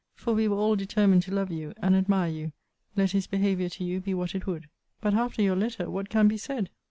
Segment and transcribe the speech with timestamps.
[0.15, 2.53] For we were all determined to love you, and admire you,
[2.95, 4.67] let his behaviour to you be what it would.
[4.99, 6.71] But, after your letter, what can be said?